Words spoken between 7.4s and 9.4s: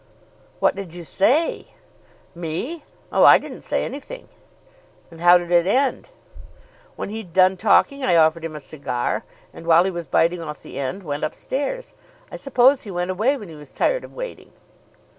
talking I offered him a cigar,